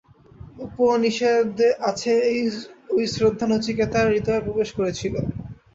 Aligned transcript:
উপনিষদে 0.65 1.67
আছে, 1.89 2.11
ঐ 2.91 2.99
শ্রদ্ধা 3.13 3.45
নচিকেতার 3.49 4.05
হৃদয়ে 4.13 4.45
প্রবেশ 4.45 4.69
করেছিল। 4.77 5.13